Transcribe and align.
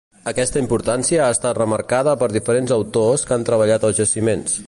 Aquesta 0.29 0.61
importància 0.61 1.19
ha 1.25 1.33
estat 1.33 1.59
remarcada 1.59 2.17
per 2.23 2.31
diferents 2.37 2.75
autors 2.79 3.29
que 3.29 3.37
han 3.39 3.47
treballat 3.51 3.89
als 3.91 4.01
jaciments. 4.03 4.59